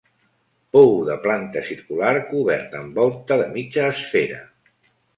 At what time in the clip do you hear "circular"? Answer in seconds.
1.69-2.15